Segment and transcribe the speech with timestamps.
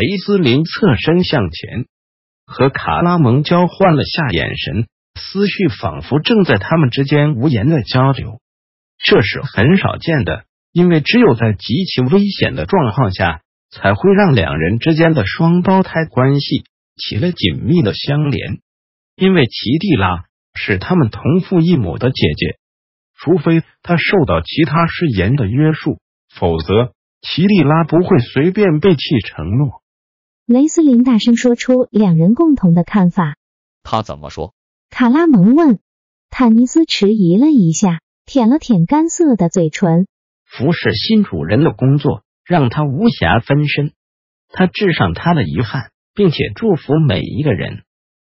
[0.00, 1.84] 雷斯林侧身向前，
[2.46, 4.86] 和卡拉蒙交换了下眼神，
[5.20, 8.40] 思绪仿佛正在他们之间无言的交流。
[9.04, 16.64] 这是很少见的，因为只有在极其危险的状况下，才会让两人之间的双胞胎关系
[16.96, 18.60] 起了紧密的相连。
[19.16, 22.56] 因为奇蒂拉是他们同父异母的姐姐，
[23.18, 25.98] 除非她受到其他誓言的约束，
[26.34, 29.79] 否则奇蒂拉不会随便背弃承诺。
[30.52, 33.36] 雷斯林大声说出两人共同的看法。
[33.84, 34.52] 他怎么说？
[34.90, 35.78] 卡拉蒙问。
[36.28, 40.08] 坦尼斯迟疑了一下，舔了舔干涩的嘴唇。
[40.44, 43.92] 服侍新主人的工作让他无暇分身，
[44.48, 47.84] 他致上他的遗憾，并且祝福每一个人，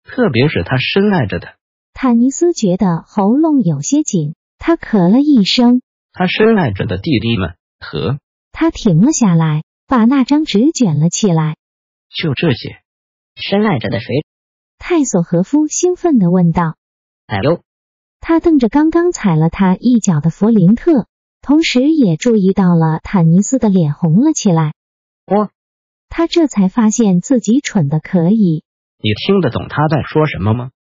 [0.03, 1.55] 特别是他深爱着的。
[1.95, 5.81] 坦尼斯觉得喉咙有些紧，他咳了一声。
[6.11, 8.20] 他深爱着的弟弟们和
[8.52, 11.55] 他停了下来，把那张纸卷了起来。
[12.16, 12.78] 就这些，
[13.36, 14.08] 深爱着的谁？
[14.78, 16.75] 泰索和夫兴奋的问道。
[17.28, 17.64] 哎呦！
[18.20, 21.08] 他瞪着刚刚踩了他一脚的弗林特，
[21.42, 24.73] 同时也注意到了坦尼斯的脸红了起来。
[25.25, 25.50] 我，
[26.09, 28.64] 他这才发现自己蠢的可以。
[29.00, 30.72] 你听得懂他在说什么吗？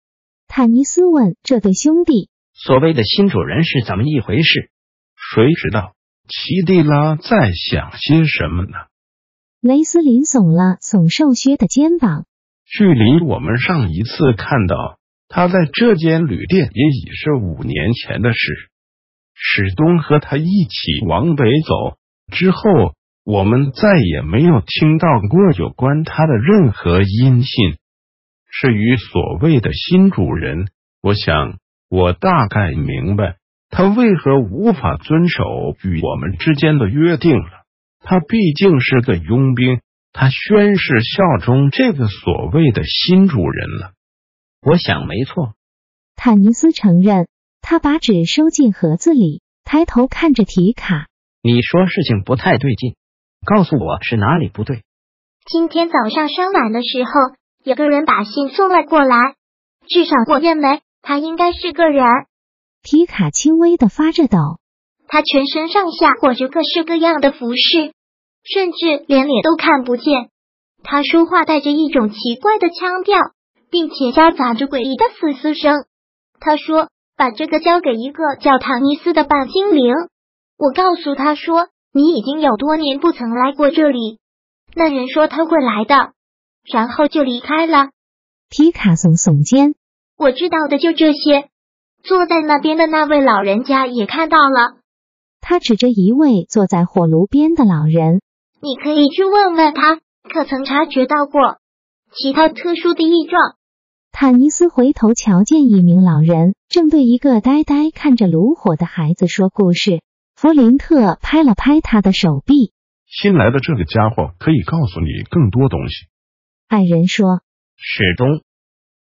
[0.47, 2.29] 坦尼斯问这对兄弟。
[2.53, 4.69] 所谓的新主人是怎么一回事？
[5.15, 5.95] 谁知道？
[6.29, 8.77] 奇蒂拉在想些什么呢？
[9.63, 12.25] 雷斯林耸了耸瘦削的肩膀。
[12.65, 18.37] 距离我们上一次看到他在这间旅店，也已是五年前的事。
[19.33, 21.95] 史东和他一起往北走
[22.29, 22.59] 之后，
[23.23, 27.77] 我们再也没有听到过有关他的任何音信。
[28.51, 30.67] 至于所谓的新主人，
[31.01, 31.57] 我想
[31.89, 33.37] 我大概明白
[33.69, 35.45] 他为何无法遵守
[35.85, 37.62] 与我们之间的约定了。
[38.03, 39.81] 他毕竟是个佣兵，
[40.11, 43.93] 他宣誓效忠这个所谓的新主人了。
[44.61, 45.55] 我想没错，
[46.15, 47.27] 坦尼斯承认。
[47.65, 51.07] 他把纸收进盒子里，抬头看着提卡。
[51.41, 52.97] 你说事情不太对劲，
[53.45, 54.83] 告诉我是哪里不对。
[55.45, 57.11] 今天早上稍晚的时候，
[57.63, 59.15] 有个人把信送了过来，
[59.87, 62.03] 至少我认为他应该是个人。
[62.81, 64.59] 提卡轻微的发着抖。
[65.07, 67.93] 他全身上下裹着各式各样的服饰，
[68.43, 70.29] 甚至连脸都看不见。
[70.83, 73.17] 他说话带着一种奇怪的腔调，
[73.69, 75.85] 并且夹杂着诡异的嘶嘶声。
[76.39, 79.93] 他说：“把这个交给一个叫唐尼斯的半精灵。”
[80.59, 84.19] 我告诉他说：“你已经有多年不曾来过这里。”
[84.75, 86.13] 那人说他会来的，
[86.63, 87.89] 然后就离开了。
[88.49, 89.75] 皮卡耸耸肩
[90.17, 91.49] ：“我知道的就这些。”
[92.03, 94.82] 坐在那边的那位老人家也看到了。
[95.45, 98.21] 他指着一位坐在火炉边的老人
[98.63, 101.57] ：“你可以去问问他，可曾察觉到过
[102.15, 103.57] 其他特殊的异状？”
[104.13, 110.01] 坦尼斯回头瞧见一名老人正对一个呆呆看着炉火的孩子说故事。
[110.35, 112.71] 弗林特拍了拍他的手臂
[113.05, 116.07] ：“新来的这个家伙可以告诉你更多东西。”
[116.69, 117.41] 矮人说
[117.75, 118.41] ：“史东。”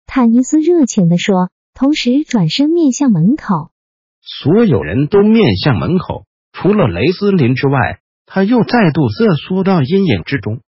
[0.09, 3.73] 坦尼斯热情的说，同时转身面向门口。
[4.23, 6.25] 所有人都面向门口。
[6.61, 10.61] 除了雷斯林之外，他又再度瑟缩到阴影之中。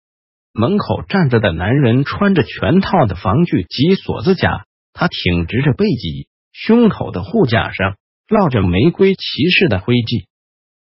[0.53, 4.63] 门口站着的男人穿着全套的防具及锁子甲，
[4.94, 7.97] 他挺直着背脊，胸口的护甲上
[8.29, 10.28] 烙着玫瑰骑士的徽记。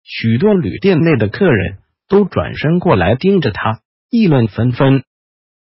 [0.01, 5.03] 许多旅店内的客人都转身过来盯着他，议论纷纷。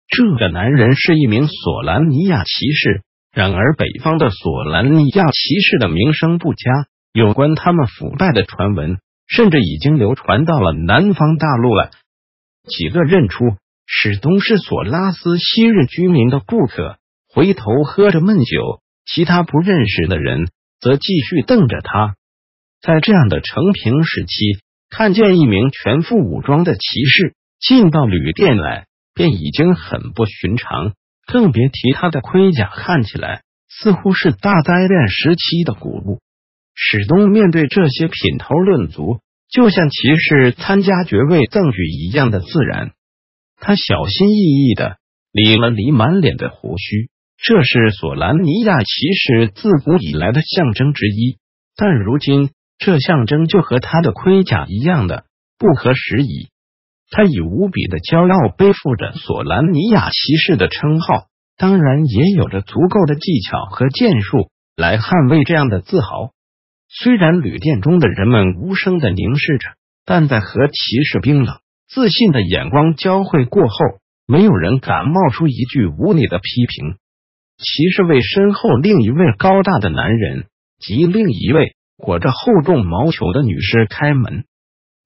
[0.10, 3.01] 这个男人是一名索兰尼亚骑士，
[3.34, 6.72] 然而北方的索兰尼亚骑士的名声不佳，
[7.13, 9.00] 有关他们腐败的传闻。
[9.30, 11.92] 甚至已经流传到了南方大陆了。
[12.68, 13.46] 几个认出
[13.86, 16.98] 史东是索拉斯昔日居民的顾客，
[17.28, 20.50] 回头喝着闷酒；其他不认识的人
[20.81, 22.16] 则继续瞪着他。
[22.81, 30.94] 在这样的成平时期，看见一名全副武装的骑士进到旅店来，便已经很不寻常，
[31.25, 36.20] 更别提他的盔甲看起来似乎是大灾变时期的古物。
[36.81, 42.92] 史东面对这些品头论足，就像骑士参加爵位赠予一样的自然。
[43.58, 44.96] 他小心翼翼的
[45.34, 47.10] 理了理满脸的胡须。
[47.44, 51.38] 这是索兰尼亚骑士自古以来的象征之一，
[51.76, 55.25] 但如今这象征就和他的盔甲一样的
[55.58, 56.48] 不合时宜。
[57.10, 61.25] 他以无比的骄傲背负着索兰尼亚骑士的称号，
[61.58, 66.32] 当然也有着足够的技巧和剑术来捍卫这样的自豪。
[66.91, 69.69] 虽然旅店中的人们无声的凝视着，
[70.06, 73.77] 但在和骑士冰冷自信的眼光交汇过后，
[74.25, 76.97] 没有人敢冒出一句无理的批评。
[77.57, 80.47] 骑士为身后另一位高大的男人
[80.80, 84.45] 及另一位裹着厚重毛球的女士开门。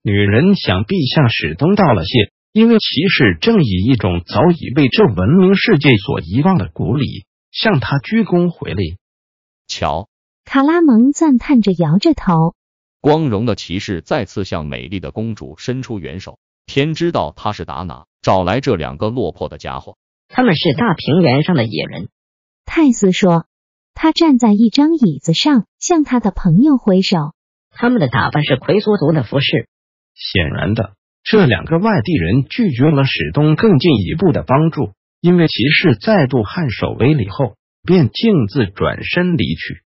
[0.02, 8.96] 女人想必向史东道了谢，因为骑士正以一种早已被这文明世界所遗忘的古礼向他鞠躬回礼。
[9.66, 10.08] 瞧，
[10.44, 12.54] 卡拉蒙赞叹着摇着头。
[13.00, 16.38] 光荣的骑士再次向美丽的公主伸出援手。
[16.66, 19.96] 天知道他是打哪找来这两个落魄的家伙。
[20.28, 22.08] 他们是大平原上的野人。
[22.64, 23.44] 泰斯说
[23.92, 27.34] ：“他站在一张椅子上，向他的朋友挥手。
[27.70, 29.68] 他们的打扮是奎索族的服饰。
[30.14, 39.82] 显然的，这两个外地人拒绝了史东更进一步的帮助，因为骑士再度颔首为礼后，便径自转身离去。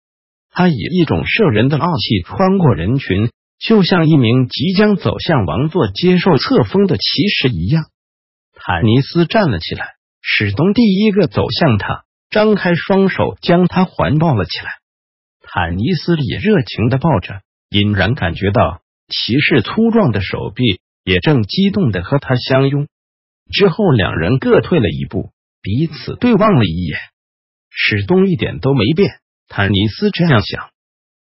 [0.53, 7.85] 他以一种摄人的傲气穿过人群，就像一名即将走向王座接受册封的骑士一样。
[8.55, 14.71] 坦尼斯站了起来，史东第一个走向他。”张开双手将他环抱了起来，
[15.43, 22.89] 坦尼斯也热情的抱着，隐然感觉到骑士粗壮的手臂也正激动的和他相拥。
[23.53, 25.29] 之后，两人各退了一步，
[25.61, 26.99] 彼此对望了一眼。
[27.69, 29.11] 史东一点都没变，
[29.55, 30.71] 坦尼斯这样想。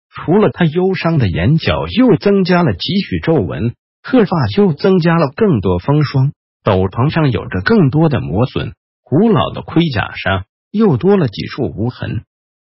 [0.09, 6.31] 除了他忧伤的眼角又增加了几许皱纹，鹤发又增加了更多风霜，
[6.63, 8.73] 斗篷上有着更多的磨损，
[9.03, 10.45] 古老的盔甲上。
[10.71, 12.23] 又多了几处无痕，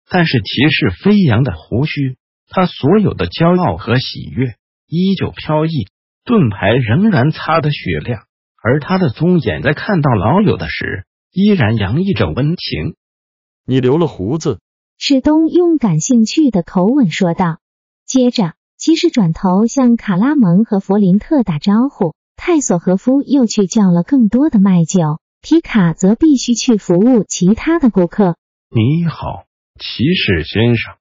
[0.08, 2.16] 但是骑士飞扬的胡须，
[2.48, 4.54] 他所有的骄傲和喜悦
[4.88, 5.88] 依旧飘逸，
[6.24, 8.22] 盾牌仍然擦得雪亮，
[8.62, 12.94] 而他的宗眼在看到老友的时，依然洋溢着温情。
[13.66, 14.58] 你留了胡子，
[15.04, 17.58] 史东用感兴趣的口吻说道。
[18.06, 25.18] 接着，骑士转头向卡拉蒙和弗林特打招呼，泰索和夫又去叫了更多的麦酒。
[25.40, 28.36] 皮卡则必须去服务其他的顾客。
[28.70, 29.46] 你好，
[29.80, 30.94] 骑士先生。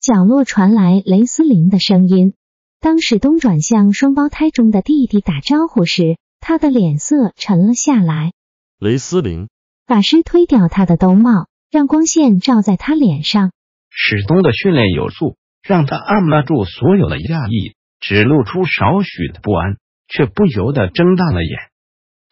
[0.00, 2.34] 角落传来雷斯林的声音。
[2.80, 8.32] 当史东转向双胞胎中的弟弟打招呼时，他的脸色沉了下来。
[8.80, 9.48] 雷斯林，
[9.86, 13.52] 法师推掉他的兜帽，让光线照在他脸上。
[13.90, 19.76] 史东的训练有素，让他按捺住所有的讶异，只露出少许的不安，
[20.08, 21.58] 却不由得睁大了眼。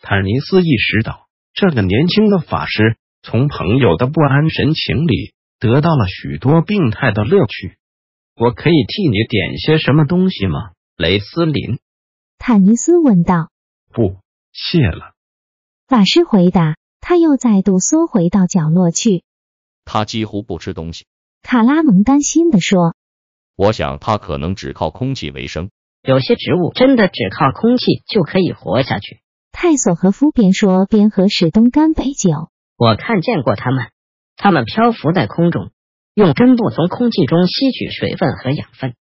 [0.00, 1.26] 坦尼斯意识到。
[1.54, 7.78] 这个年轻的法师从朋友的不安神情里得到了许多病态的乐趣。
[8.36, 11.80] 我可以替你点些什么东西吗，雷斯林？
[12.38, 13.50] 坦尼斯问道。
[13.92, 14.20] 不，
[14.52, 15.14] 谢了。
[15.88, 16.76] 法师回答。
[17.00, 19.22] 他又再度缩回到角落去。
[19.90, 21.06] 他几乎不吃东西。
[21.42, 22.94] 卡拉蒙担心的说。
[23.56, 25.70] 我想他可能只靠空气为生。
[26.02, 29.20] 有些植物真的只靠空气就可以活下去。
[29.50, 32.30] 泰索和夫边说边和史东干杯酒。
[32.76, 33.88] 我看见过他们，
[34.36, 35.70] 他们漂浮在空中，
[36.14, 38.94] 用根部从空气中吸取水分和养分。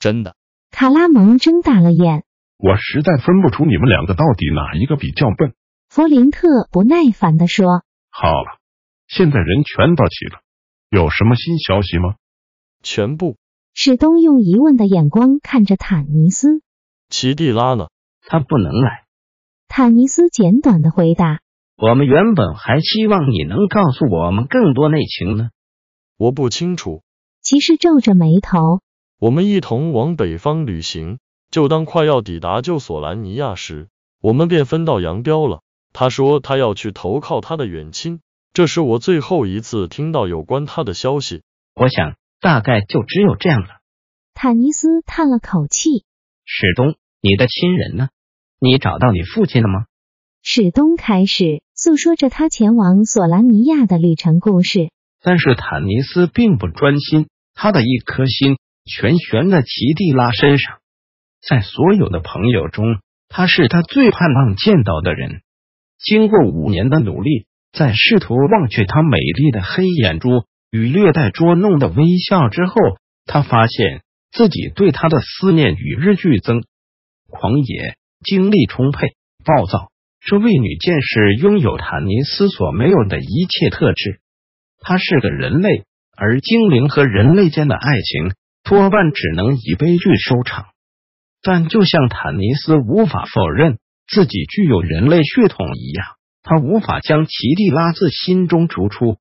[0.00, 0.34] 真的？
[0.70, 2.24] 卡拉蒙睁大了眼。
[2.58, 5.54] 我实在分不出你们两个到底哪一个比较笨。
[5.88, 7.84] 弗林特不耐烦的说。
[8.10, 8.58] 好了，
[9.16, 10.40] 现在人全到齐了，
[10.90, 12.16] 有什么新消息吗？
[12.82, 13.36] 全部。
[13.72, 16.62] 史东用疑问的眼光看着坦尼斯。
[17.10, 17.86] 奇蒂拉呢？
[18.26, 19.04] 他不能来。
[19.68, 21.38] 坦尼斯简短的回答
[21.78, 25.50] ：“我们原本还希望你能告诉我们更多内情呢。”
[26.18, 27.04] 我不清楚。
[27.40, 28.80] 骑士皱着眉头。
[29.20, 31.20] 我们一同往北方旅行，
[31.52, 33.86] 就当快要抵达旧索兰尼亚时，
[34.20, 35.60] 我们便分道扬镳了。
[35.92, 38.20] 他说他要去投靠他的远亲，
[38.54, 41.42] 这是我最后一次听到有关他的消息。
[41.74, 43.80] 我想大概就只有这样了。
[44.32, 46.04] 坦尼斯叹了口气。
[46.44, 48.10] 史东，你的亲人呢？
[48.60, 49.86] 你找到你父亲了吗？
[50.40, 54.90] 史东开始诉说着他前往索兰尼亚的旅程故事。
[55.20, 60.78] 但是坦尼斯并不专心，他的一颗心全悬在奇蒂拉身上。
[61.40, 65.42] 在所有的朋友中，他是他最盼望见到的人。
[65.98, 70.28] 经过五年的努力，在试图忘却他美丽的黑眼珠
[70.70, 72.74] 与略带捉弄的微笑之后，
[73.26, 74.02] 他发现
[74.32, 76.62] 自己对他的思念与日俱增。
[77.28, 77.96] 狂野。
[78.24, 79.08] 精力充沛、
[79.44, 79.90] 暴躁、
[80.22, 84.18] 这位女剑士拥有坦尼斯所没有的一切特质。
[84.80, 85.84] 她是个人类，
[86.16, 90.68] 而精灵和人类间的爱情多半只能以悲剧收场。
[91.42, 93.76] 但就像坦尼斯无法否认
[94.08, 96.06] 自己具有人类血统一样，
[96.44, 99.16] 他无法将奇蒂拉自心中逐出。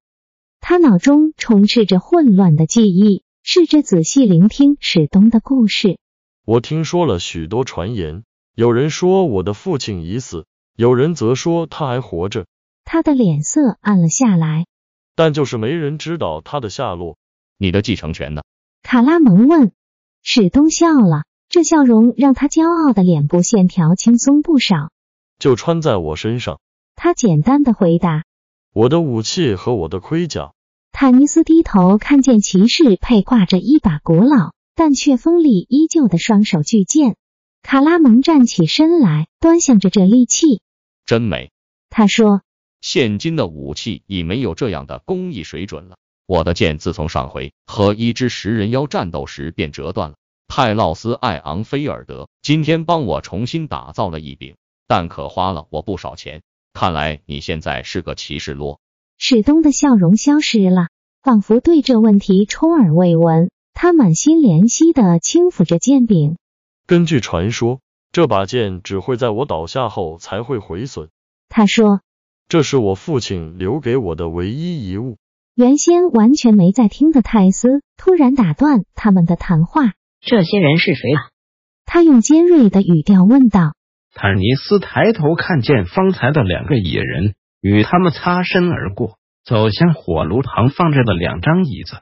[0.60, 5.98] 他脑中充斥着混乱的记忆，试着仔细聆听史东的故事。
[6.46, 8.26] 我听说了许多传言，
[8.56, 12.46] 有人说我的父亲已死，有人则说他还活着。
[12.84, 14.66] 他的脸色暗了下来，
[15.16, 17.18] 但就是没人知道他的下落。
[17.58, 18.42] 你的继承权呢？
[18.84, 19.72] 卡拉蒙问。
[20.22, 24.90] 史东笑了，这笑容让他骄傲的脸部线条轻松不少。
[25.40, 26.60] 就穿在我身上。
[26.96, 28.24] 他简单的回答。
[28.74, 30.54] 我的武器和我的盔甲。
[30.92, 34.54] 坦尼斯低头看见骑士佩挂着一把古老。
[34.76, 37.16] 但却锋利依旧的双手巨剑，
[37.62, 40.62] 卡拉蒙站起身来，端详着这利器，
[41.06, 41.52] 真美。
[41.92, 42.42] 他说
[42.82, 45.98] ：“现今的武器已没有这样的工艺水准了。
[46.26, 50.16] 我的剑自从上回和一只食人妖战斗时便折断了。
[50.48, 54.56] 泰劳斯·艾昂菲尔德今天帮我重新打造了一柄，
[54.88, 56.42] 但可花了我不少钱。
[56.74, 58.80] 看来你现在是个骑士咯。”
[59.18, 60.88] 史东的笑容消失了，
[61.22, 63.50] 仿佛对这问题充耳未闻。
[63.76, 66.38] 他满心怜惜的轻抚着剑柄。
[66.86, 67.80] 根据传说，
[68.12, 71.10] 这把剑只会在我倒下后才会毁损。
[71.50, 72.02] 他说
[72.48, 75.18] ：“这是我父亲留给我的唯一遗物。”
[75.56, 81.30] 原先完全没在听的泰斯突然打断他们的谈话：“这些人是谁啊？”
[81.86, 83.74] 他用尖锐的语调问道。
[84.16, 91.98] 坦尼斯抬头看见方才的两个野人与他们擦身而过，走向火炉旁放着的两张椅子。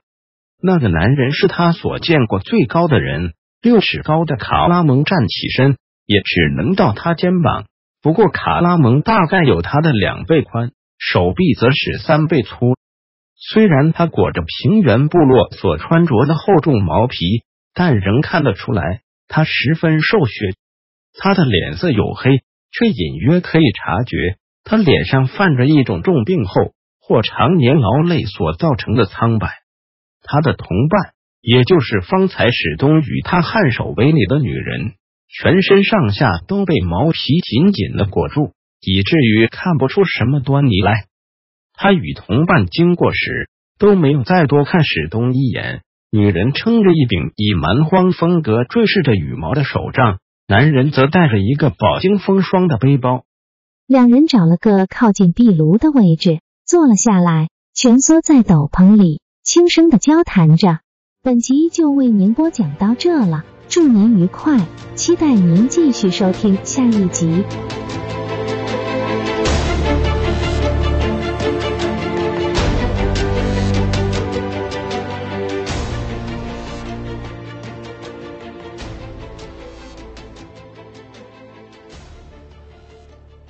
[0.62, 7.66] 那个男人是他所见过最高的人，六尺高的卡拉蒙站起身也只能到他肩膀。
[8.02, 12.76] 不过卡拉蒙大概有他的两倍宽，手臂则是三倍粗。
[13.36, 20.54] 虽然他裹着平原部落所穿着的厚重毛皮，但仍看得出来他十分瘦削。
[21.24, 24.18] 他的脸色黝黑，却隐约可以察觉
[24.64, 29.48] 他脸上泛着一种重病后或常年劳累所造成的苍白。
[30.24, 34.94] 他的同伴，也就是方才史东与他颔首为礼的女人，
[35.30, 41.06] 全身上下都被毛皮紧紧的裹住，以至于看不出什么端倪来。
[41.76, 43.48] 他与同伴经过时，
[43.78, 45.82] 都没有再多看史东一眼。
[46.12, 50.18] 女人撑着一柄以蛮荒风格坠饰着羽毛的手杖，
[50.52, 53.24] 男人则带着一个饱经风霜的背包。
[53.88, 59.22] 两人找了个靠近壁炉的位置，坐了下来，蜷缩在斗篷里。
[59.46, 60.80] 轻声的交谈着，
[61.24, 64.60] 本集就为您播讲到这了，祝您愉快，
[64.94, 67.46] 期待您继续收听下一集。